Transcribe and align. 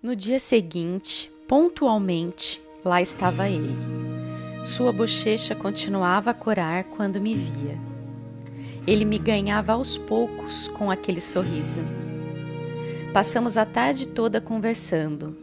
No 0.00 0.14
dia 0.14 0.38
seguinte, 0.38 1.28
pontualmente, 1.48 2.62
lá 2.84 3.02
estava 3.02 3.48
ele. 3.48 3.76
Sua 4.64 4.92
bochecha 4.92 5.56
continuava 5.56 6.30
a 6.30 6.34
corar 6.34 6.84
quando 6.84 7.20
me 7.20 7.34
via. 7.34 7.76
Ele 8.86 9.04
me 9.04 9.18
ganhava 9.18 9.72
aos 9.72 9.98
poucos 9.98 10.68
com 10.68 10.88
aquele 10.88 11.20
sorriso. 11.20 11.80
Passamos 13.12 13.56
a 13.56 13.66
tarde 13.66 14.06
toda 14.06 14.40
conversando. 14.40 15.36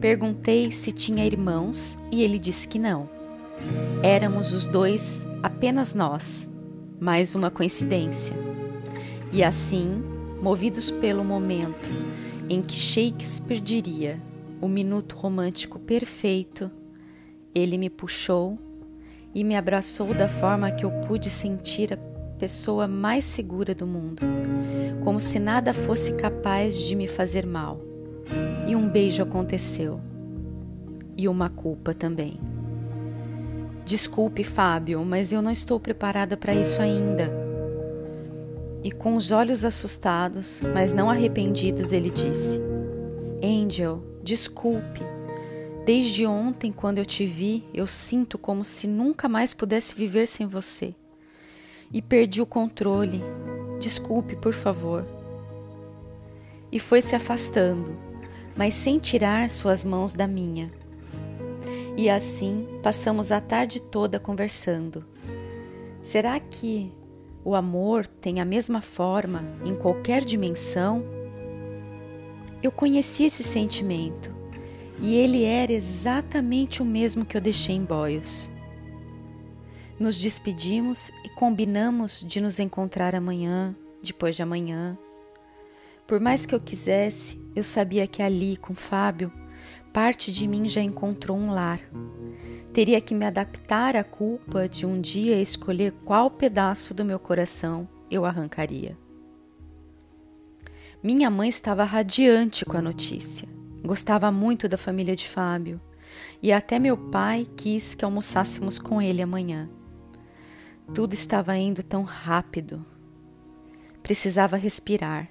Perguntei 0.00 0.72
se 0.72 0.90
tinha 0.90 1.24
irmãos 1.24 1.96
e 2.10 2.24
ele 2.24 2.40
disse 2.40 2.66
que 2.66 2.80
não. 2.80 3.08
Éramos 4.02 4.52
os 4.52 4.66
dois, 4.66 5.24
apenas 5.44 5.94
nós. 5.94 6.50
Mais 6.98 7.36
uma 7.36 7.52
coincidência. 7.52 8.34
E 9.30 9.44
assim, 9.44 10.02
movidos 10.42 10.90
pelo 10.90 11.22
momento 11.22 11.88
em 12.48 12.62
que 12.62 12.74
Shakespeare 12.74 13.60
diria 13.60 14.20
o 14.60 14.68
minuto 14.68 15.16
romântico 15.16 15.78
perfeito, 15.78 16.70
ele 17.54 17.76
me 17.76 17.90
puxou 17.90 18.58
e 19.34 19.42
me 19.42 19.56
abraçou 19.56 20.14
da 20.14 20.28
forma 20.28 20.70
que 20.70 20.84
eu 20.84 20.90
pude 21.06 21.30
sentir 21.30 21.92
a 21.92 21.96
pessoa 22.38 22.86
mais 22.86 23.24
segura 23.24 23.74
do 23.74 23.86
mundo, 23.86 24.22
como 25.02 25.18
se 25.18 25.38
nada 25.38 25.72
fosse 25.72 26.14
capaz 26.14 26.76
de 26.76 26.94
me 26.94 27.08
fazer 27.08 27.46
mal. 27.46 27.80
E 28.66 28.76
um 28.76 28.88
beijo 28.88 29.22
aconteceu. 29.22 30.00
E 31.16 31.28
uma 31.28 31.48
culpa 31.48 31.92
também. 31.92 32.38
Desculpe, 33.84 34.44
Fábio, 34.44 35.04
mas 35.04 35.32
eu 35.32 35.42
não 35.42 35.50
estou 35.50 35.78
preparada 35.80 36.36
para 36.36 36.54
isso 36.54 36.80
ainda. 36.80 37.41
E 38.84 38.90
com 38.90 39.14
os 39.14 39.30
olhos 39.30 39.64
assustados, 39.64 40.60
mas 40.74 40.92
não 40.92 41.08
arrependidos, 41.08 41.92
ele 41.92 42.10
disse: 42.10 42.60
Angel, 43.42 44.02
desculpe. 44.22 45.00
Desde 45.84 46.26
ontem, 46.26 46.72
quando 46.72 46.98
eu 46.98 47.06
te 47.06 47.26
vi, 47.26 47.64
eu 47.74 47.86
sinto 47.86 48.38
como 48.38 48.64
se 48.64 48.86
nunca 48.86 49.28
mais 49.28 49.52
pudesse 49.52 49.94
viver 49.94 50.26
sem 50.26 50.46
você. 50.46 50.94
E 51.92 52.00
perdi 52.00 52.40
o 52.40 52.46
controle. 52.46 53.20
Desculpe, 53.80 54.36
por 54.36 54.54
favor. 54.54 55.04
E 56.70 56.78
foi 56.78 57.02
se 57.02 57.14
afastando, 57.16 57.96
mas 58.56 58.74
sem 58.74 58.98
tirar 58.98 59.50
suas 59.50 59.84
mãos 59.84 60.14
da 60.14 60.26
minha. 60.26 60.72
E 61.96 62.08
assim 62.08 62.66
passamos 62.82 63.30
a 63.30 63.40
tarde 63.40 63.82
toda 63.82 64.18
conversando. 64.18 65.04
Será 66.00 66.38
que 66.40 66.90
o 67.44 67.54
amor 67.54 68.06
tem 68.06 68.40
a 68.40 68.44
mesma 68.44 68.80
forma 68.80 69.44
em 69.64 69.74
qualquer 69.74 70.24
dimensão? 70.24 71.04
Eu 72.62 72.70
conheci 72.70 73.24
esse 73.24 73.42
sentimento 73.42 74.32
e 75.00 75.16
ele 75.16 75.44
era 75.44 75.72
exatamente 75.72 76.80
o 76.80 76.84
mesmo 76.84 77.24
que 77.24 77.36
eu 77.36 77.40
deixei 77.40 77.74
em 77.74 77.84
Boios. 77.84 78.50
Nos 79.98 80.14
despedimos 80.14 81.10
e 81.24 81.28
combinamos 81.30 82.24
de 82.26 82.40
nos 82.40 82.60
encontrar 82.60 83.14
amanhã, 83.14 83.74
depois 84.02 84.36
de 84.36 84.42
amanhã. 84.42 84.96
Por 86.06 86.20
mais 86.20 86.46
que 86.46 86.54
eu 86.54 86.60
quisesse, 86.60 87.40
eu 87.54 87.64
sabia 87.64 88.06
que 88.06 88.22
ali, 88.22 88.56
com 88.56 88.74
Fábio, 88.74 89.32
parte 89.92 90.32
de 90.32 90.46
mim 90.46 90.68
já 90.68 90.80
encontrou 90.80 91.36
um 91.36 91.52
lar 91.52 91.80
Teria 92.72 93.02
que 93.02 93.14
me 93.14 93.26
adaptar 93.26 93.94
à 93.96 94.02
culpa 94.02 94.66
de 94.66 94.86
um 94.86 94.98
dia 94.98 95.38
escolher 95.38 95.92
qual 96.06 96.30
pedaço 96.30 96.94
do 96.94 97.04
meu 97.04 97.18
coração 97.18 97.86
eu 98.10 98.24
arrancaria. 98.24 98.96
Minha 101.02 101.28
mãe 101.28 101.50
estava 101.50 101.84
radiante 101.84 102.64
com 102.64 102.78
a 102.78 102.82
notícia. 102.82 103.46
Gostava 103.84 104.32
muito 104.32 104.70
da 104.70 104.78
família 104.78 105.14
de 105.14 105.28
Fábio 105.28 105.78
e 106.40 106.50
até 106.50 106.78
meu 106.78 106.96
pai 106.96 107.46
quis 107.56 107.94
que 107.94 108.06
almoçássemos 108.06 108.78
com 108.78 109.02
ele 109.02 109.20
amanhã. 109.20 109.68
Tudo 110.94 111.12
estava 111.12 111.54
indo 111.58 111.82
tão 111.82 112.04
rápido. 112.04 112.86
Precisava 114.02 114.56
respirar. 114.56 115.28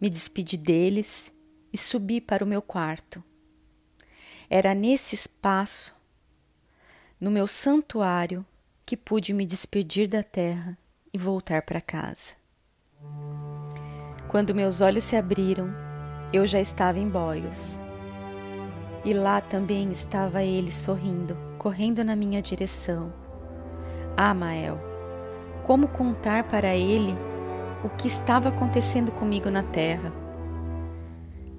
Me 0.00 0.10
despedi 0.10 0.56
deles 0.56 1.32
e 1.72 1.78
subi 1.78 2.20
para 2.20 2.42
o 2.42 2.46
meu 2.46 2.60
quarto. 2.60 3.22
Era 4.50 4.74
nesse 4.74 5.14
espaço 5.14 5.94
no 7.20 7.30
meu 7.30 7.46
santuário 7.46 8.44
que 8.84 8.96
pude 8.96 9.32
me 9.32 9.46
despedir 9.46 10.08
da 10.08 10.22
terra 10.22 10.76
e 11.12 11.18
voltar 11.18 11.62
para 11.62 11.80
casa. 11.80 12.34
Quando 14.28 14.54
meus 14.54 14.80
olhos 14.80 15.04
se 15.04 15.16
abriram, 15.16 15.72
eu 16.32 16.44
já 16.44 16.60
estava 16.60 16.98
em 16.98 17.08
Boios. 17.08 17.80
E 19.04 19.14
lá 19.14 19.40
também 19.40 19.90
estava 19.92 20.42
ele 20.42 20.72
sorrindo, 20.72 21.36
correndo 21.56 22.02
na 22.04 22.16
minha 22.16 22.42
direção. 22.42 23.12
Ah, 24.16 24.34
Mael, 24.34 24.80
como 25.62 25.88
contar 25.88 26.44
para 26.44 26.74
ele 26.74 27.14
o 27.82 27.88
que 27.88 28.08
estava 28.08 28.48
acontecendo 28.48 29.12
comigo 29.12 29.50
na 29.50 29.62
terra? 29.62 30.12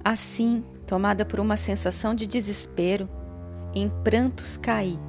Assim, 0.04 0.64
tomada 0.86 1.26
por 1.26 1.40
uma 1.40 1.58
sensação 1.58 2.14
de 2.14 2.28
desespero, 2.28 3.10
em 3.74 3.90
prantos 4.04 4.58
caí 4.58 5.00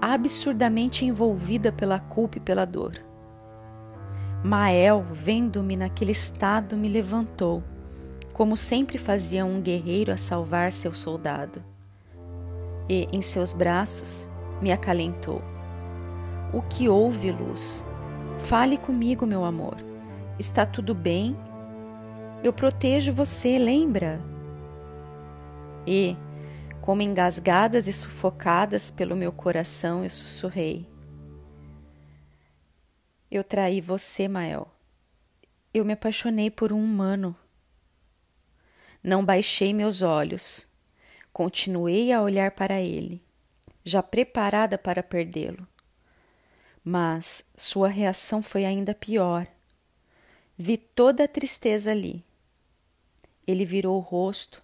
absurdamente 0.00 1.04
envolvida 1.04 1.70
pela 1.70 1.98
culpa 2.00 2.38
e 2.38 2.40
pela 2.40 2.64
dor. 2.64 2.92
Mael, 4.42 5.04
vendo-me 5.10 5.76
naquele 5.76 6.12
estado, 6.12 6.76
me 6.76 6.88
levantou, 6.88 7.62
como 8.32 8.56
sempre 8.56 8.96
fazia 8.96 9.44
um 9.44 9.60
guerreiro 9.60 10.12
a 10.12 10.16
salvar 10.16 10.72
seu 10.72 10.94
soldado, 10.94 11.62
e, 12.88 13.06
em 13.12 13.20
seus 13.20 13.52
braços, 13.52 14.28
me 14.62 14.72
acalentou. 14.72 15.42
O 16.52 16.62
que 16.62 16.88
houve, 16.88 17.30
Luz? 17.30 17.84
Fale 18.40 18.78
comigo, 18.78 19.26
meu 19.26 19.44
amor. 19.44 19.76
Está 20.38 20.64
tudo 20.64 20.94
bem? 20.94 21.36
Eu 22.42 22.52
protejo 22.52 23.12
você, 23.12 23.58
lembra? 23.58 24.18
E, 25.86 26.16
como 26.80 27.02
engasgadas 27.02 27.86
e 27.86 27.92
sufocadas 27.92 28.90
pelo 28.90 29.14
meu 29.14 29.30
coração, 29.30 30.02
eu 30.02 30.10
sussurrei. 30.10 30.86
Eu 33.30 33.44
traí 33.44 33.80
você, 33.80 34.26
Mael. 34.26 34.66
Eu 35.72 35.84
me 35.84 35.92
apaixonei 35.92 36.50
por 36.50 36.72
um 36.72 36.82
humano. 36.82 37.36
Não 39.02 39.24
baixei 39.24 39.72
meus 39.72 40.02
olhos. 40.02 40.66
Continuei 41.32 42.12
a 42.12 42.22
olhar 42.22 42.50
para 42.50 42.80
ele, 42.80 43.22
já 43.84 44.02
preparada 44.02 44.76
para 44.76 45.02
perdê-lo. 45.02 45.66
Mas 46.82 47.44
sua 47.56 47.88
reação 47.88 48.42
foi 48.42 48.64
ainda 48.64 48.94
pior. 48.94 49.46
Vi 50.58 50.76
toda 50.76 51.24
a 51.24 51.28
tristeza 51.28 51.92
ali. 51.92 52.24
Ele 53.46 53.64
virou 53.64 53.96
o 53.96 54.00
rosto 54.00 54.62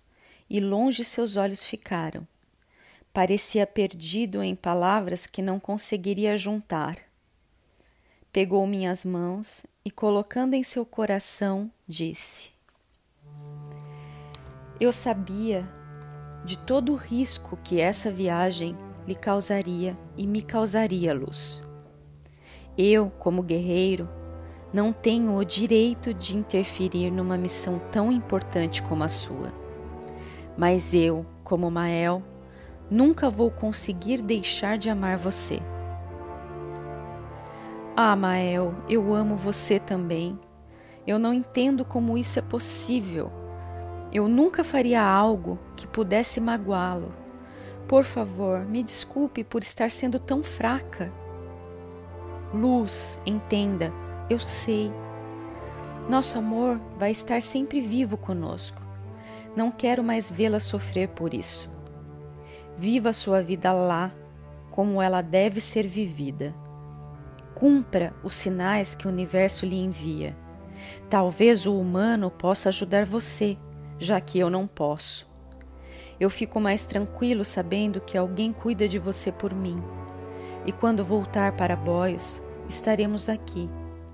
e 0.48 0.60
longe 0.60 1.04
seus 1.04 1.36
olhos 1.36 1.64
ficaram. 1.64 2.26
Parecia 3.12 3.66
perdido 3.66 4.42
em 4.42 4.54
palavras 4.54 5.26
que 5.26 5.40
não 5.40 5.58
conseguiria 5.58 6.36
juntar. 6.36 6.98
Pegou 8.30 8.66
minhas 8.66 9.04
mãos 9.04 9.64
e, 9.84 9.90
colocando 9.90 10.54
em 10.54 10.62
seu 10.62 10.84
coração, 10.84 11.70
disse: 11.88 12.50
Eu 14.78 14.92
sabia 14.92 15.66
de 16.44 16.58
todo 16.58 16.92
o 16.92 16.96
risco 16.96 17.56
que 17.64 17.80
essa 17.80 18.10
viagem 18.10 18.76
lhe 19.06 19.14
causaria 19.14 19.96
e 20.16 20.26
me 20.26 20.42
causaria 20.42 21.14
luz. 21.14 21.64
Eu, 22.76 23.08
como 23.08 23.42
guerreiro, 23.42 24.06
não 24.72 24.92
tenho 24.92 25.34
o 25.34 25.44
direito 25.44 26.12
de 26.12 26.36
interferir 26.36 27.10
numa 27.10 27.38
missão 27.38 27.78
tão 27.90 28.12
importante 28.12 28.82
como 28.82 29.02
a 29.02 29.08
sua. 29.08 29.65
Mas 30.56 30.94
eu, 30.94 31.26
como 31.44 31.70
Mael, 31.70 32.22
nunca 32.90 33.28
vou 33.28 33.50
conseguir 33.50 34.22
deixar 34.22 34.78
de 34.78 34.88
amar 34.88 35.18
você. 35.18 35.60
Ah, 37.96 38.14
Mael, 38.14 38.74
eu 38.88 39.14
amo 39.14 39.36
você 39.36 39.78
também. 39.78 40.38
Eu 41.06 41.18
não 41.18 41.32
entendo 41.32 41.84
como 41.84 42.18
isso 42.18 42.38
é 42.38 42.42
possível. 42.42 43.30
Eu 44.12 44.28
nunca 44.28 44.64
faria 44.64 45.02
algo 45.02 45.58
que 45.76 45.86
pudesse 45.86 46.40
magoá-lo. 46.40 47.12
Por 47.88 48.04
favor, 48.04 48.64
me 48.64 48.82
desculpe 48.82 49.44
por 49.44 49.62
estar 49.62 49.90
sendo 49.90 50.18
tão 50.18 50.42
fraca. 50.42 51.12
Luz, 52.52 53.20
entenda, 53.24 53.92
eu 54.28 54.38
sei. 54.38 54.92
Nosso 56.08 56.38
amor 56.38 56.80
vai 56.98 57.10
estar 57.10 57.40
sempre 57.42 57.80
vivo 57.80 58.16
conosco. 58.16 58.85
Não 59.56 59.72
quero 59.72 60.04
mais 60.04 60.30
vê-la 60.30 60.60
sofrer 60.60 61.08
por 61.08 61.32
isso. 61.32 61.70
Viva 62.76 63.14
sua 63.14 63.42
vida 63.42 63.72
lá, 63.72 64.12
como 64.70 65.00
ela 65.00 65.22
deve 65.22 65.62
ser 65.62 65.86
vivida. 65.86 66.54
Cumpra 67.54 68.12
os 68.22 68.34
sinais 68.34 68.94
que 68.94 69.06
o 69.06 69.10
universo 69.10 69.64
lhe 69.64 69.82
envia. 69.82 70.36
Talvez 71.08 71.64
o 71.64 71.80
humano 71.80 72.30
possa 72.30 72.68
ajudar 72.68 73.06
você, 73.06 73.56
já 73.98 74.20
que 74.20 74.38
eu 74.38 74.50
não 74.50 74.66
posso. 74.66 75.26
Eu 76.20 76.28
fico 76.28 76.60
mais 76.60 76.84
tranquilo 76.84 77.42
sabendo 77.42 77.98
que 77.98 78.18
alguém 78.18 78.52
cuida 78.52 78.86
de 78.86 78.98
você 78.98 79.32
por 79.32 79.54
mim. 79.54 79.82
E 80.66 80.72
quando 80.72 81.02
voltar 81.02 81.52
para 81.52 81.74
Boios, 81.74 82.42
estaremos 82.68 83.30
aqui, 83.30 83.70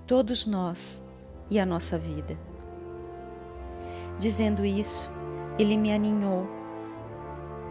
todos 0.07 0.47
nós 0.47 1.03
e 1.51 1.59
a 1.59 1.67
nossa 1.67 1.99
vida. 1.99 2.39
Dizendo 4.21 4.65
isso, 4.65 5.11
ele 5.59 5.77
me 5.77 5.93
aninhou 5.93 6.47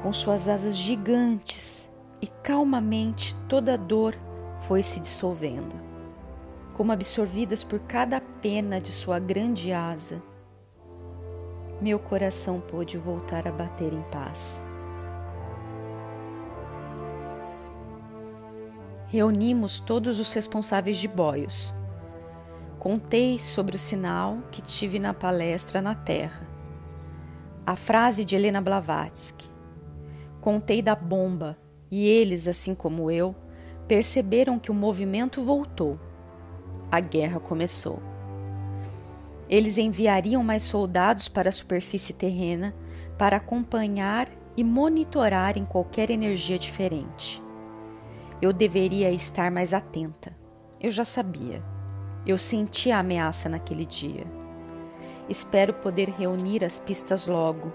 com 0.01 0.12
suas 0.12 0.48
asas 0.48 0.75
gigantes 0.75 1.92
e 2.22 2.28
calmamente 2.28 3.36
toda 3.48 3.78
dor 3.78 4.16
foi 4.62 4.83
se 4.83 5.00
dissolvendo, 5.00 5.75
como 6.74 6.92
absorvidas 6.92 7.63
por 7.63 7.80
cada 7.80 8.19
pena 8.19 8.80
de 8.80 8.92
sua 8.92 9.19
grande 9.19 9.72
asa. 9.72 10.22
Meu 11.80 11.98
coração 11.98 12.60
pôde 12.60 12.98
voltar 12.98 13.48
a 13.48 13.51
bater 13.51 13.92
em 13.92 14.01
paz. 14.12 14.66
Reunimos 19.07 19.80
todos 19.80 20.19
os 20.19 20.31
responsáveis 20.31 20.98
de 20.98 21.07
boios. 21.07 21.74
Contei 22.80 23.38
sobre 23.39 23.75
o 23.75 23.80
sinal 23.80 24.38
que 24.51 24.62
tive 24.62 25.00
na 25.00 25.13
palestra 25.13 25.81
na 25.81 25.94
Terra. 25.94 26.50
A 27.65 27.75
frase 27.75 28.25
de 28.25 28.35
Helena 28.35 28.59
Blavatsky. 28.59 29.47
Contei 30.41 30.81
da 30.81 30.95
bomba 30.95 31.55
e 31.91 32.07
eles, 32.07 32.47
assim 32.47 32.73
como 32.73 33.11
eu, 33.11 33.35
perceberam 33.87 34.57
que 34.57 34.71
o 34.71 34.73
movimento 34.73 35.43
voltou. 35.43 35.99
A 36.91 36.99
guerra 36.99 37.39
começou. 37.39 38.01
Eles 39.47 39.77
enviariam 39.77 40.43
mais 40.43 40.63
soldados 40.63 41.29
para 41.29 41.49
a 41.49 41.51
superfície 41.51 42.13
terrena 42.13 42.73
para 43.15 43.37
acompanhar 43.37 44.27
e 44.57 44.63
monitorar 44.63 45.55
em 45.55 45.63
qualquer 45.63 46.09
energia 46.09 46.57
diferente. 46.57 47.43
Eu 48.41 48.51
deveria 48.51 49.11
estar 49.11 49.51
mais 49.51 49.71
atenta. 49.71 50.35
Eu 50.79 50.89
já 50.89 51.05
sabia. 51.05 51.63
Eu 52.25 52.39
senti 52.39 52.89
a 52.89 52.99
ameaça 52.99 53.47
naquele 53.47 53.85
dia. 53.85 54.25
Espero 55.29 55.73
poder 55.73 56.09
reunir 56.09 56.63
as 56.63 56.79
pistas 56.79 57.27
logo. 57.27 57.71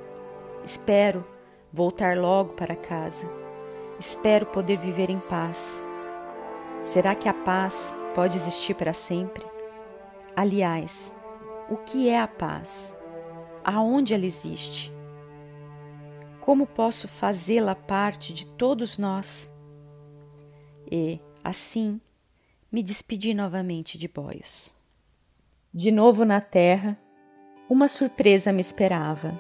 Espero 0.65 1.27
voltar 1.73 2.17
logo 2.17 2.55
para 2.55 2.77
casa. 2.77 3.29
Espero 3.99 4.47
poder 4.47 4.77
viver 4.77 5.11
em 5.11 5.21
paz. 5.21 5.83
Será 6.85 7.15
que 7.15 7.29
a 7.29 7.35
paz 7.35 7.97
pode 8.15 8.37
existir 8.37 8.75
para 8.75 8.93
sempre? 8.93 9.45
Aliás, 10.37 11.15
o 11.69 11.77
que 11.77 12.09
é 12.09 12.21
a 12.21 12.29
paz? 12.29 12.97
Aonde 13.65 14.15
ela 14.15 14.27
existe? 14.27 14.93
Como 16.41 16.67
posso 16.67 17.09
fazê-la 17.09 17.75
parte 17.75 18.33
de 18.33 18.47
todos 18.47 18.99
nós? 18.99 19.53
e, 20.91 21.21
assim, 21.43 22.01
me 22.71 22.83
despedi 22.83 23.35
novamente 23.35 23.99
de 23.99 24.09
Boios. 24.09 24.75
De 25.73 25.91
novo 25.91 26.25
na 26.25 26.41
terra, 26.41 26.99
uma 27.69 27.89
surpresa 27.89 28.53
me 28.53 28.61
esperava. 28.61 29.39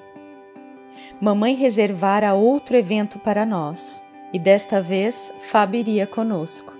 Mamãe 1.21 1.55
reservara 1.55 2.35
outro 2.35 2.77
evento 2.77 3.19
para 3.19 3.47
nós, 3.47 4.05
e 4.33 4.39
desta 4.39 4.83
vez 4.83 5.33
Fábio 5.41 5.79
iria 5.79 6.07
conosco. 6.07 6.77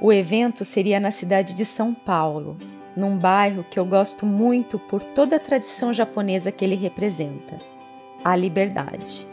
O 0.00 0.12
evento 0.12 0.64
seria 0.64 1.00
na 1.00 1.10
cidade 1.10 1.54
de 1.54 1.64
São 1.64 1.92
Paulo, 1.92 2.56
num 2.96 3.18
bairro 3.18 3.64
que 3.68 3.78
eu 3.78 3.84
gosto 3.84 4.24
muito 4.24 4.78
por 4.78 5.02
toda 5.02 5.36
a 5.36 5.40
tradição 5.40 5.92
japonesa 5.92 6.52
que 6.52 6.64
ele 6.64 6.76
representa 6.76 7.58
a 8.24 8.36
liberdade. 8.36 9.26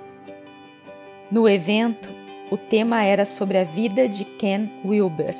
No 1.29 1.47
evento, 1.47 2.09
o 2.49 2.57
tema 2.57 3.03
era 3.03 3.25
sobre 3.25 3.57
a 3.57 3.63
vida 3.63 4.07
de 4.07 4.23
Ken 4.25 4.69
Wilber, 4.83 5.35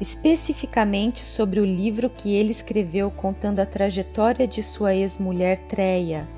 especificamente 0.00 1.24
sobre 1.24 1.60
o 1.60 1.64
livro 1.64 2.10
que 2.10 2.34
ele 2.34 2.50
escreveu 2.50 3.10
contando 3.10 3.60
a 3.60 3.66
trajetória 3.66 4.46
de 4.46 4.62
sua 4.62 4.94
ex-mulher 4.94 5.58
Treia, 5.66 6.28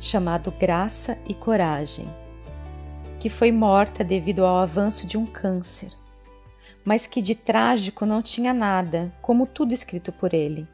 chamado 0.00 0.50
Graça 0.50 1.16
e 1.28 1.34
Coragem, 1.34 2.08
que 3.20 3.28
foi 3.28 3.52
morta 3.52 4.02
devido 4.02 4.44
ao 4.44 4.58
avanço 4.58 5.06
de 5.06 5.16
um 5.16 5.24
câncer, 5.24 5.90
mas 6.84 7.06
que 7.06 7.22
de 7.22 7.34
trágico 7.34 8.04
não 8.04 8.22
tinha 8.22 8.52
nada, 8.52 9.12
como 9.22 9.46
tudo 9.46 9.72
escrito 9.72 10.12
por 10.12 10.34
ele. 10.34 10.66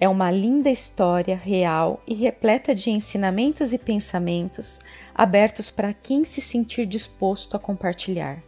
É 0.00 0.08
uma 0.08 0.32
linda 0.32 0.68
história 0.68 1.36
real 1.36 2.02
e 2.08 2.14
repleta 2.14 2.74
de 2.74 2.90
ensinamentos 2.90 3.72
e 3.72 3.78
pensamentos 3.78 4.80
abertos 5.14 5.70
para 5.70 5.92
quem 5.92 6.24
se 6.24 6.40
sentir 6.40 6.86
disposto 6.86 7.56
a 7.56 7.60
compartilhar. 7.60 8.42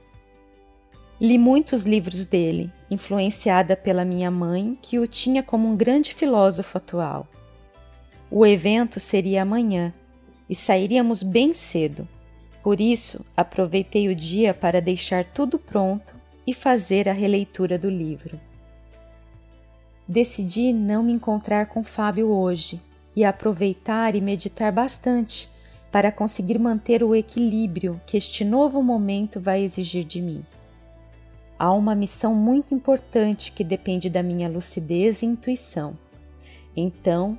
Li 1.21 1.39
muitos 1.39 1.85
livros 1.85 2.25
dele, 2.25 2.73
influenciada 2.91 3.77
pela 3.77 4.05
minha 4.05 4.31
mãe, 4.31 4.77
que 4.83 4.99
o 4.99 5.07
tinha 5.07 5.43
como 5.43 5.69
um 5.69 5.77
grande 5.77 6.13
filósofo 6.13 6.77
atual. 6.77 7.29
O 8.31 8.45
evento 8.45 8.99
seria 8.99 9.43
amanhã 9.43 9.95
e 10.51 10.57
sairíamos 10.57 11.23
bem 11.23 11.55
cedo. 11.55 12.09
Por 12.63 12.81
isso, 12.81 13.25
aproveitei 13.37 14.09
o 14.09 14.15
dia 14.15 14.53
para 14.53 14.81
deixar 14.81 15.25
tudo 15.25 15.57
pronto 15.59 16.17
e 16.45 16.53
fazer 16.53 17.09
a 17.09 17.13
releitura 17.13 17.79
do 17.79 17.89
livro. 17.89 18.41
Decidi 20.07 20.73
não 20.73 21.03
me 21.03 21.13
encontrar 21.13 21.67
com 21.67 21.85
Fábio 21.85 22.29
hoje 22.29 22.81
e 23.15 23.25
aproveitar 23.25 24.17
e 24.17 24.21
meditar 24.21 24.73
bastante 24.73 25.49
para 25.93 26.11
conseguir 26.11 26.59
manter 26.59 27.05
o 27.05 27.15
equilíbrio 27.15 28.01
que 28.05 28.17
este 28.17 28.45
novo 28.45 28.83
momento 28.83 29.41
vai 29.41 29.63
exigir 29.63 30.03
de 30.03 30.21
mim. 30.21 30.45
Há 31.65 31.73
uma 31.73 31.95
missão 31.95 32.35
muito 32.35 32.75
importante 32.75 33.51
que 33.51 33.65
depende 33.65 34.11
da 34.11 34.23
minha 34.23 34.51
lucidez 34.51 35.23
e 35.23 35.25
intuição. 35.25 35.97
Então, 36.77 37.39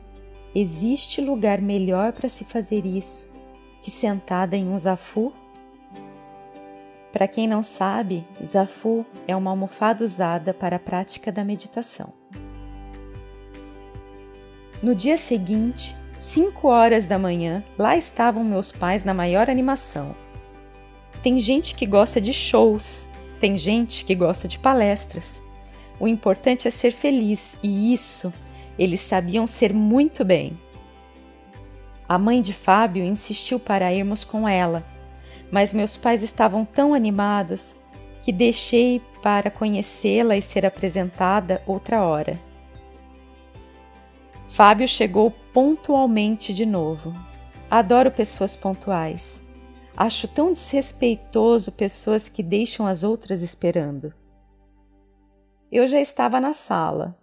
existe 0.56 1.22
lugar 1.22 1.62
melhor 1.62 2.12
para 2.12 2.28
se 2.28 2.44
fazer 2.44 2.88
isso 2.88 3.32
que 3.84 3.92
sentada 3.92 4.58
em 4.58 4.68
um 4.68 4.76
zafu? 4.80 5.32
Para 7.14 7.28
quem 7.28 7.48
não 7.48 7.62
sabe, 7.62 8.26
zafu 8.44 9.06
é 9.28 9.36
uma 9.36 9.52
almofada 9.52 10.04
usada 10.04 10.56
para 10.56 10.78
a 10.78 10.80
prática 10.80 11.32
da 11.32 11.46
meditação. 11.46 12.12
No 14.82 14.96
dia 14.96 15.18
seguinte, 15.18 15.96
5 16.18 16.68
horas 16.68 17.06
da 17.06 17.20
manhã, 17.20 17.64
lá 17.78 17.96
estavam 17.96 18.44
meus 18.44 18.72
pais 18.72 19.04
na 19.04 19.14
maior 19.14 19.52
animação. 19.52 20.16
Tem 21.22 21.38
gente 21.38 21.76
que 21.76 21.86
gosta 21.86 22.20
de 22.20 22.34
shows, 22.34 23.08
tem 23.40 23.58
gente 23.58 24.06
que 24.06 24.16
gosta 24.16 24.48
de 24.48 24.60
palestras. 24.60 25.44
O 26.00 26.08
importante 26.08 26.68
é 26.68 26.72
ser 26.72 26.92
feliz 26.92 27.58
e 27.62 27.94
isso 27.94 28.34
eles 28.78 29.00
sabiam 29.00 29.48
ser 29.48 29.74
muito 29.74 30.26
bem. 30.26 30.60
A 32.08 32.20
mãe 32.20 32.42
de 32.42 32.54
Fábio 32.54 33.04
insistiu 33.04 33.60
para 33.60 33.94
irmos 33.94 34.24
com 34.24 34.48
ela, 34.48 34.86
mas 35.52 35.74
meus 35.74 35.96
pais 35.96 36.24
estavam 36.24 36.66
tão 36.66 36.94
animados 36.94 37.76
que 38.22 38.32
deixei 38.32 39.02
para 39.22 39.50
conhecê-la 39.52 40.36
e 40.36 40.42
ser 40.42 40.66
apresentada 40.66 41.62
outra 41.66 42.04
hora. 42.04 42.40
Fábio 44.50 44.88
chegou 44.88 45.32
pontualmente 45.54 46.54
de 46.54 46.66
novo. 46.66 47.14
Adoro 47.70 48.10
pessoas 48.10 48.56
pontuais. 48.56 49.45
Acho 49.98 50.28
tão 50.28 50.52
desrespeitoso 50.52 51.72
pessoas 51.72 52.28
que 52.28 52.44
deixam 52.44 52.86
as 52.86 53.02
outras 53.02 53.42
esperando. 53.42 54.14
Eu 55.72 55.88
já 55.88 56.00
estava 56.00 56.40
na 56.42 56.52
sala, 56.52 57.18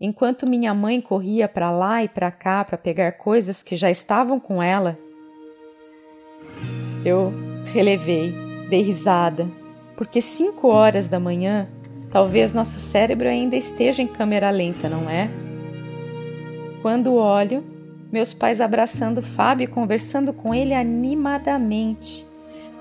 enquanto 0.00 0.46
minha 0.46 0.74
mãe 0.74 1.00
corria 1.00 1.48
para 1.48 1.70
lá 1.70 2.02
e 2.02 2.08
para 2.08 2.30
cá 2.32 2.64
para 2.64 2.76
pegar 2.76 3.12
coisas 3.12 3.62
que 3.62 3.76
já 3.76 3.90
estavam 3.90 4.40
com 4.40 4.60
ela. 4.60 4.98
Eu 7.04 7.32
relevei, 7.66 8.34
dei 8.68 8.82
risada, 8.82 9.48
porque 9.96 10.20
cinco 10.20 10.68
horas 10.68 11.08
da 11.08 11.20
manhã, 11.20 11.68
talvez 12.10 12.52
nosso 12.52 12.80
cérebro 12.80 13.28
ainda 13.28 13.54
esteja 13.54 14.02
em 14.02 14.08
câmera 14.08 14.50
lenta, 14.50 14.88
não 14.88 15.08
é? 15.08 15.30
Quando 16.82 17.14
olho, 17.14 17.75
meus 18.10 18.32
pais 18.32 18.60
abraçando 18.60 19.20
Fábio 19.20 19.64
e 19.64 19.68
conversando 19.68 20.32
com 20.32 20.54
ele 20.54 20.72
animadamente, 20.74 22.26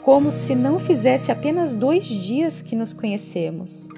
como 0.01 0.31
se 0.31 0.55
não 0.55 0.79
fizesse 0.79 1.31
apenas 1.31 1.73
dois 1.73 2.05
dias 2.05 2.61
que 2.61 2.75
nos 2.75 2.93
conhecemos. 2.93 3.89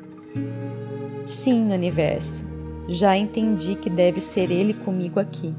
Sim, 1.25 1.71
universo, 1.71 2.45
já 2.87 3.17
entendi 3.17 3.75
que 3.75 3.89
deve 3.89 4.21
ser 4.21 4.49
ele 4.51 4.73
comigo 4.73 5.19
aqui. 5.19 5.53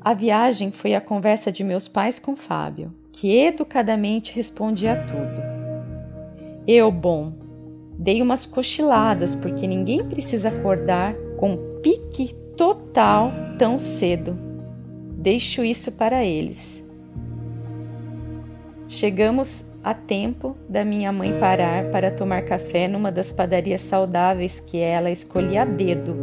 A 0.00 0.14
viagem 0.14 0.70
foi 0.70 0.94
a 0.94 1.00
conversa 1.00 1.50
de 1.50 1.64
meus 1.64 1.88
pais 1.88 2.18
com 2.18 2.36
Fábio, 2.36 2.92
que 3.12 3.36
educadamente 3.36 4.32
respondia 4.32 4.92
a 4.92 4.96
tudo. 4.96 5.42
Eu, 6.66 6.90
bom, 6.90 7.32
dei 7.98 8.20
umas 8.20 8.44
cochiladas 8.44 9.34
porque 9.34 9.66
ninguém 9.66 10.04
precisa 10.04 10.48
acordar 10.48 11.14
com 11.38 11.56
pique 11.82 12.34
total 12.56 13.32
tão 13.58 13.78
cedo. 13.78 14.36
Deixo 15.18 15.62
isso 15.62 15.92
para 15.92 16.24
eles. 16.24 16.84
Chegamos 18.88 19.70
a 19.82 19.92
tempo 19.92 20.56
da 20.68 20.84
minha 20.84 21.12
mãe 21.12 21.38
parar 21.38 21.90
para 21.90 22.10
tomar 22.10 22.42
café 22.42 22.88
numa 22.88 23.12
das 23.12 23.30
padarias 23.30 23.80
saudáveis 23.80 24.58
que 24.58 24.78
ela 24.78 25.10
escolhia 25.10 25.62
a 25.62 25.64
dedo. 25.64 26.16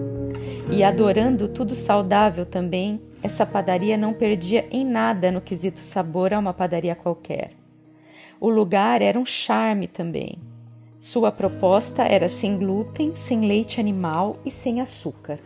E 0.72 0.84
adorando 0.84 1.48
tudo 1.48 1.76
saudável 1.76 2.46
também, 2.46 3.02
essa 3.22 3.46
padaria 3.46 3.98
não 3.98 4.14
perdia 4.14 4.66
em 4.72 4.86
nada 4.86 5.32
no 5.32 5.42
quesito 5.42 5.80
sabor 5.80 6.34
a 6.34 6.40
uma 6.40 6.54
padaria 6.54 6.96
qualquer. 6.96 7.52
O 8.40 8.50
lugar 8.50 9.02
era 9.02 9.20
um 9.20 9.26
charme 9.26 9.88
também. 9.88 10.38
Sua 10.98 11.32
proposta 11.32 12.04
era 12.04 12.28
sem 12.28 12.58
glúten, 12.58 13.16
sem 13.16 13.42
leite 13.42 13.80
animal 13.80 14.38
e 14.46 14.52
sem 14.52 14.82
açúcar. 14.82 15.40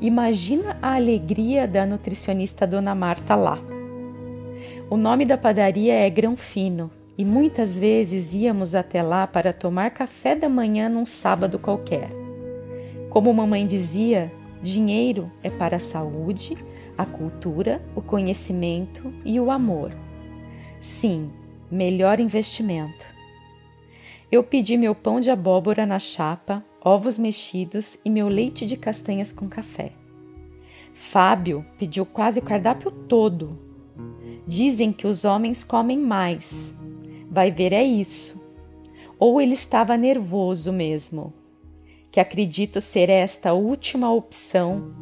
Imagina 0.00 0.76
a 0.82 0.94
alegria 0.94 1.66
da 1.66 1.86
nutricionista 1.86 2.66
Dona 2.66 2.94
Marta 2.94 3.34
lá. 3.34 3.58
O 4.90 4.96
nome 4.96 5.24
da 5.24 5.38
padaria 5.38 5.94
é 5.94 6.10
Grão 6.10 6.36
Fino 6.36 6.90
e 7.16 7.24
muitas 7.24 7.78
vezes 7.78 8.34
íamos 8.34 8.74
até 8.74 9.02
lá 9.02 9.26
para 9.26 9.54
tomar 9.54 9.90
café 9.90 10.36
da 10.36 10.50
manhã 10.50 10.90
num 10.90 11.06
sábado 11.06 11.58
qualquer. 11.58 12.10
Como 13.08 13.32
mamãe 13.32 13.66
dizia, 13.66 14.30
dinheiro 14.62 15.32
é 15.42 15.48
para 15.48 15.76
a 15.76 15.80
saúde, 15.80 16.58
a 16.98 17.06
cultura, 17.06 17.82
o 17.94 18.02
conhecimento 18.02 19.10
e 19.24 19.40
o 19.40 19.50
amor. 19.50 19.92
Sim, 20.78 21.30
melhor 21.70 22.20
investimento. 22.20 23.06
Eu 24.30 24.44
pedi 24.44 24.76
meu 24.76 24.94
pão 24.94 25.20
de 25.20 25.30
abóbora 25.30 25.86
na 25.86 25.98
chapa, 25.98 26.62
ovos 26.86 27.18
mexidos 27.18 27.98
e 28.04 28.08
meu 28.08 28.28
leite 28.28 28.64
de 28.64 28.76
castanhas 28.76 29.32
com 29.32 29.48
café. 29.48 29.90
Fábio 30.94 31.66
pediu 31.76 32.06
quase 32.06 32.38
o 32.38 32.42
cardápio 32.42 32.92
todo. 32.92 33.58
Dizem 34.46 34.92
que 34.92 35.04
os 35.04 35.24
homens 35.24 35.64
comem 35.64 35.98
mais. 35.98 36.76
Vai 37.28 37.50
ver, 37.50 37.72
é 37.72 37.82
isso. 37.82 38.40
Ou 39.18 39.40
ele 39.40 39.54
estava 39.54 39.96
nervoso 39.96 40.72
mesmo, 40.72 41.34
que 42.08 42.20
acredito 42.20 42.80
ser 42.80 43.10
esta 43.10 43.52
última 43.52 44.12
opção 44.12 44.94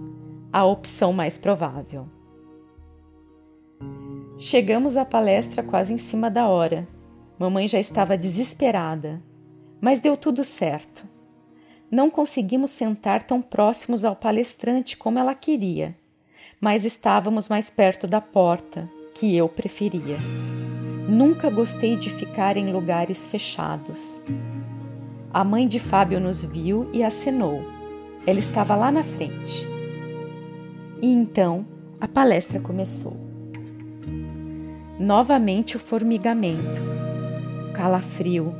a 0.50 0.64
opção 0.64 1.12
mais 1.12 1.36
provável. 1.36 2.06
Chegamos 4.38 4.96
à 4.96 5.04
palestra 5.04 5.62
quase 5.62 5.92
em 5.92 5.98
cima 5.98 6.30
da 6.30 6.48
hora. 6.48 6.88
Mamãe 7.38 7.68
já 7.68 7.78
estava 7.78 8.16
desesperada, 8.16 9.22
mas 9.82 10.00
deu 10.00 10.16
tudo 10.16 10.42
certo. 10.44 11.12
Não 11.90 12.10
conseguimos 12.10 12.70
sentar 12.70 13.22
tão 13.22 13.40
próximos 13.40 14.04
ao 14.04 14.16
palestrante 14.16 14.96
como 14.96 15.18
ela 15.18 15.34
queria, 15.34 15.94
mas 16.60 16.84
estávamos 16.84 17.48
mais 17.48 17.70
perto 17.70 18.06
da 18.06 18.20
porta, 18.20 18.90
que 19.14 19.36
eu 19.36 19.48
preferia. 19.48 20.18
Nunca 21.08 21.50
gostei 21.50 21.96
de 21.96 22.10
ficar 22.10 22.56
em 22.56 22.72
lugares 22.72 23.26
fechados. 23.26 24.22
A 25.32 25.44
mãe 25.44 25.68
de 25.68 25.78
Fábio 25.78 26.18
nos 26.18 26.42
viu 26.42 26.88
e 26.92 27.02
acenou. 27.02 27.62
Ela 28.26 28.38
estava 28.38 28.74
lá 28.74 28.90
na 28.90 29.02
frente. 29.02 29.66
E 31.02 31.12
então 31.12 31.66
a 32.00 32.08
palestra 32.08 32.58
começou. 32.58 33.16
Novamente 34.98 35.76
o 35.76 35.78
formigamento, 35.78 36.80
o 37.68 37.72
calafrio 37.72 38.54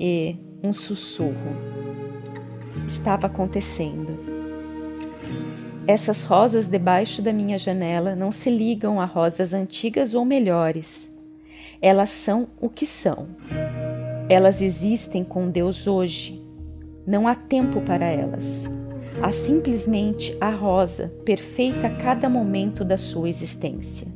e 0.00 0.36
um 0.62 0.72
sussurro. 0.72 1.73
Estava 2.86 3.26
acontecendo. 3.26 4.18
Essas 5.86 6.22
rosas 6.22 6.68
debaixo 6.68 7.20
da 7.20 7.32
minha 7.32 7.58
janela 7.58 8.14
não 8.14 8.32
se 8.32 8.50
ligam 8.50 9.00
a 9.00 9.04
rosas 9.04 9.52
antigas 9.52 10.14
ou 10.14 10.24
melhores. 10.24 11.14
Elas 11.80 12.10
são 12.10 12.48
o 12.60 12.68
que 12.68 12.86
são. 12.86 13.28
Elas 14.28 14.62
existem 14.62 15.22
com 15.24 15.50
Deus 15.50 15.86
hoje. 15.86 16.42
Não 17.06 17.28
há 17.28 17.34
tempo 17.34 17.80
para 17.82 18.06
elas. 18.06 18.68
Há 19.22 19.30
simplesmente 19.30 20.36
a 20.40 20.50
rosa 20.50 21.12
perfeita 21.24 21.86
a 21.86 21.96
cada 21.96 22.28
momento 22.28 22.84
da 22.84 22.96
sua 22.96 23.28
existência 23.28 24.08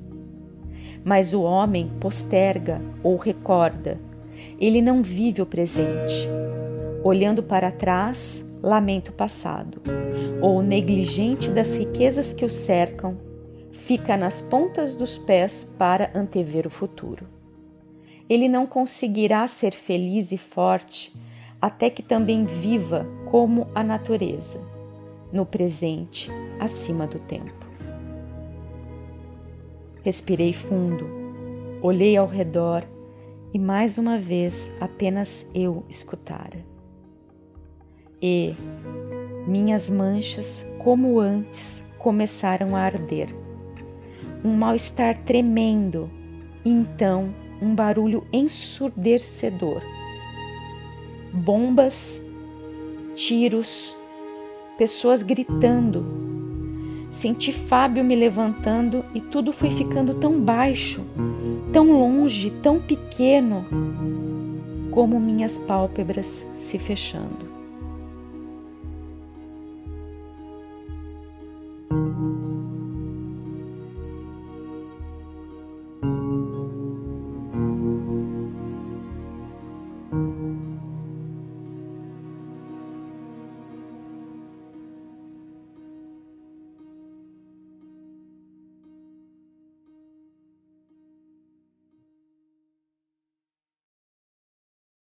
mas 1.04 1.32
o 1.32 1.42
homem 1.42 1.88
posterga 2.00 2.80
ou 3.02 3.16
recorda. 3.16 3.98
Ele 4.60 4.82
não 4.82 5.02
vive 5.02 5.42
o 5.42 5.46
presente. 5.46 6.28
Olhando 7.02 7.42
para 7.42 7.70
trás, 7.70 8.44
lamenta 8.62 9.10
o 9.10 9.14
passado, 9.14 9.80
ou 10.40 10.62
negligente 10.62 11.50
das 11.50 11.74
riquezas 11.74 12.32
que 12.32 12.44
o 12.44 12.50
cercam, 12.50 13.18
fica 13.72 14.16
nas 14.16 14.40
pontas 14.40 14.96
dos 14.96 15.16
pés 15.16 15.64
para 15.64 16.10
antever 16.14 16.66
o 16.66 16.70
futuro. 16.70 17.26
Ele 18.28 18.48
não 18.48 18.66
conseguirá 18.66 19.46
ser 19.46 19.72
feliz 19.72 20.32
e 20.32 20.38
forte 20.38 21.12
até 21.60 21.88
que 21.88 22.02
também 22.02 22.44
viva 22.44 23.06
como 23.30 23.66
a 23.74 23.82
natureza, 23.82 24.60
no 25.32 25.44
presente, 25.44 26.30
acima 26.58 27.06
do 27.06 27.18
tempo. 27.18 27.66
Respirei 30.02 30.52
fundo, 30.52 31.08
olhei 31.82 32.16
ao 32.16 32.26
redor 32.26 32.84
e 33.52 33.58
mais 33.58 33.98
uma 33.98 34.18
vez 34.18 34.72
apenas 34.80 35.48
eu 35.54 35.84
escutara. 35.88 36.64
E 38.20 38.54
minhas 39.46 39.88
manchas, 39.88 40.66
como 40.78 41.18
antes, 41.18 41.86
começaram 41.98 42.74
a 42.74 42.80
arder. 42.80 43.34
Um 44.44 44.54
mal-estar 44.54 45.18
tremendo, 45.24 46.10
então 46.64 47.34
um 47.60 47.74
barulho 47.74 48.26
ensurdecedor. 48.32 49.82
Bombas, 51.32 52.22
tiros, 53.14 53.96
pessoas 54.76 55.22
gritando, 55.22 56.28
Senti 57.10 57.54
Fábio 57.54 58.04
me 58.04 58.14
levantando 58.14 59.02
e 59.14 59.20
tudo 59.20 59.50
foi 59.50 59.70
ficando 59.70 60.14
tão 60.14 60.38
baixo, 60.38 61.02
tão 61.72 61.90
longe, 61.98 62.50
tão 62.50 62.78
pequeno, 62.78 63.64
como 64.90 65.18
minhas 65.18 65.56
pálpebras 65.56 66.46
se 66.54 66.78
fechando. 66.78 67.47